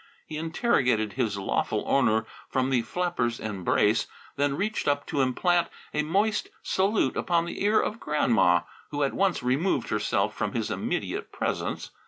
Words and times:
He 0.25 0.35
interrogated 0.35 1.13
his 1.13 1.37
lawful 1.37 1.83
owner 1.85 2.25
from 2.49 2.71
the 2.71 2.81
flapper's 2.81 3.39
embrace, 3.39 4.07
then 4.35 4.57
reached 4.57 4.87
up 4.87 5.05
to 5.05 5.21
implant 5.21 5.67
a 5.93 6.01
moist 6.01 6.49
salute 6.63 7.15
upon 7.15 7.45
the 7.45 7.63
ear 7.63 7.79
of 7.79 7.99
Grandma, 7.99 8.61
who 8.89 9.03
at 9.03 9.13
once 9.13 9.43
removed 9.43 9.89
herself 9.89 10.33
from 10.33 10.53
his 10.53 10.71
immediate 10.71 11.31
presence. 11.31 11.91